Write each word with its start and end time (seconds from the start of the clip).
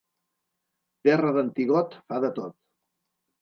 Terra 1.07 1.33
d'antigot 1.35 1.99
fa 2.09 2.19
de 2.25 2.33
tot. 2.41 2.57